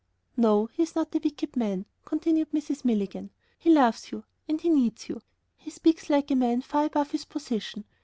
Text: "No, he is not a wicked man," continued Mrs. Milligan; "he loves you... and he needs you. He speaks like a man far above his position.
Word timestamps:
"No, 0.35 0.65
he 0.65 0.81
is 0.81 0.95
not 0.95 1.13
a 1.13 1.21
wicked 1.23 1.55
man," 1.55 1.85
continued 2.05 2.51
Mrs. 2.51 2.83
Milligan; 2.83 3.29
"he 3.59 3.69
loves 3.69 4.11
you... 4.11 4.23
and 4.49 4.59
he 4.59 4.67
needs 4.71 5.07
you. 5.09 5.21
He 5.57 5.69
speaks 5.69 6.09
like 6.09 6.31
a 6.31 6.35
man 6.35 6.61
far 6.63 6.85
above 6.85 7.11
his 7.11 7.23
position. 7.25 7.85